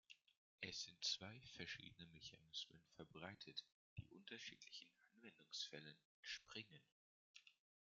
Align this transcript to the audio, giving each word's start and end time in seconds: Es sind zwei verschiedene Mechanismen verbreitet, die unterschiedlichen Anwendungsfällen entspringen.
Es 0.61 0.81
sind 0.85 1.05
zwei 1.05 1.39
verschiedene 1.41 2.07
Mechanismen 2.07 2.81
verbreitet, 2.95 3.63
die 3.99 4.07
unterschiedlichen 4.07 4.89
Anwendungsfällen 5.13 5.95
entspringen. 6.17 6.81